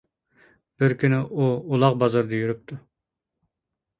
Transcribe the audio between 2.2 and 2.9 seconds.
يۈرۈپتۇ.